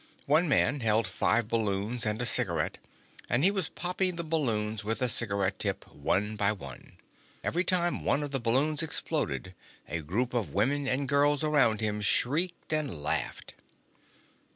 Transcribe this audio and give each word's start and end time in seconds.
One 0.25 0.49
man 0.49 0.79
held 0.79 1.05
five 1.05 1.47
balloons 1.47 2.07
and 2.07 2.19
a 2.19 2.25
cigarette, 2.25 2.79
and 3.29 3.43
he 3.43 3.51
was 3.51 3.69
popping 3.69 4.15
the 4.15 4.23
balloons 4.23 4.83
with 4.83 4.97
the 4.97 5.07
cigarette 5.07 5.59
tip, 5.59 5.87
one 5.93 6.35
by 6.35 6.53
one. 6.53 6.93
Every 7.43 7.63
time 7.63 8.03
one 8.03 8.23
of 8.23 8.31
the 8.31 8.39
balloons 8.39 8.81
exploded, 8.81 9.53
a 9.87 10.01
group 10.01 10.33
of 10.33 10.55
women 10.55 10.87
and 10.87 11.07
girls 11.07 11.43
around 11.43 11.81
him 11.81 12.01
shrieked 12.01 12.73
and 12.73 13.03
laughed. 13.03 13.53